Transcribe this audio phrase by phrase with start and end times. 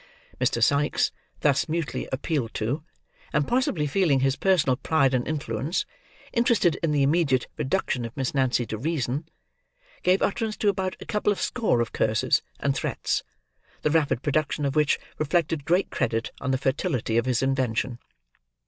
[0.39, 0.63] Mr.
[0.63, 2.83] Sikes, thus mutely appealed to;
[3.31, 5.85] and possibly feeling his personal pride and influence
[6.33, 9.27] interested in the immediate reduction of Miss Nancy to reason;
[10.01, 13.21] gave utterance to about a couple of score of curses and threats,
[13.83, 17.99] the rapid production of which reflected great credit on the fertility of his invention.